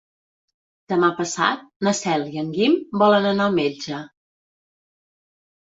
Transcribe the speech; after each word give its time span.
Demà 0.93 1.09
passat 1.19 1.61
na 1.89 1.93
Cel 1.99 2.25
i 2.33 2.41
en 2.45 2.49
Guim 2.57 2.79
volen 3.03 3.29
anar 3.35 3.47
al 3.51 3.57
metge. 3.61 4.03